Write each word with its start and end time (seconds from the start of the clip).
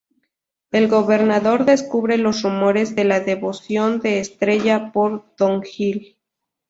El 0.71 0.87
gobernador 0.87 1.63
descubre 1.63 2.17
los 2.17 2.41
rumores 2.41 2.95
de 2.95 3.03
la 3.03 3.19
devoción 3.19 3.99
de 3.99 4.19
Estrella 4.19 4.91
por 4.91 5.23
Don 5.37 5.61
Gil. 5.61 6.17